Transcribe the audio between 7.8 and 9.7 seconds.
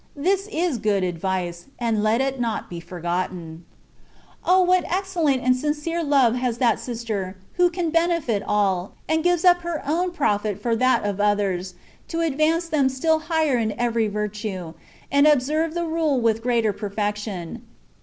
benefit all, and gives up